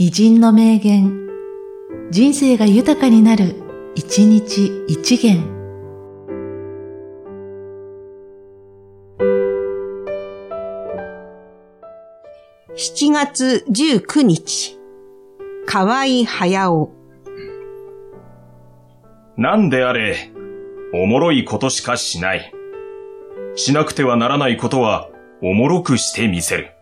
[0.00, 1.28] 偉人の名言、
[2.12, 3.56] 人生が豊かになる、
[3.96, 5.42] 一日一元。
[12.76, 14.78] 7月19日、
[15.66, 16.90] 河合駿。
[19.36, 20.30] なんであれ、
[20.94, 22.52] おもろいことしかしない。
[23.56, 25.10] しなくてはならないことは、
[25.42, 26.77] おもろくしてみせる。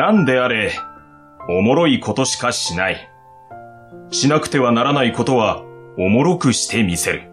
[0.00, 0.72] なんであれ、
[1.50, 3.10] おもろいことしかしない。
[4.10, 5.62] しなくてはならないことは、
[5.98, 7.24] おもろくしてみせる。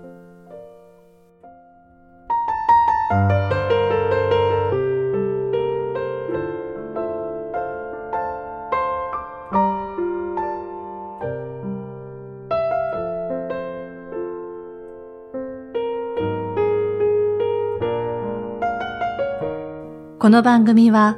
[20.20, 21.17] この番組は、